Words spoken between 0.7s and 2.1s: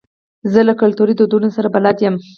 کلتوري دودونو سره بلد